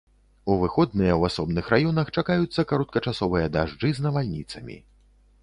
У 0.51 0.53
выходныя 0.61 1.11
ў 1.15 1.21
асобных 1.31 1.69
раёнах 1.73 2.07
чакаюцца 2.17 2.67
кароткачасовыя 2.73 3.53
дажджы 3.59 3.93
з 4.01 4.09
навальніцамі. 4.09 4.81